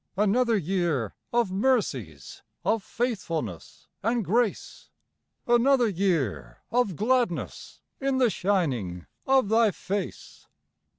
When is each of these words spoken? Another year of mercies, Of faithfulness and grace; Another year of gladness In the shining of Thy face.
Another 0.17 0.57
year 0.57 1.13
of 1.31 1.51
mercies, 1.51 2.41
Of 2.65 2.81
faithfulness 2.81 3.87
and 4.01 4.25
grace; 4.25 4.89
Another 5.45 5.87
year 5.87 6.63
of 6.71 6.95
gladness 6.95 7.83
In 7.99 8.17
the 8.17 8.31
shining 8.31 9.05
of 9.27 9.49
Thy 9.49 9.69
face. 9.69 10.47